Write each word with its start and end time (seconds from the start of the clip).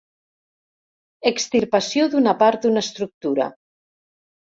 Extirpació 1.33 2.09
d'una 2.17 2.37
part 2.43 2.67
d'una 2.67 2.87
estructura. 2.89 3.53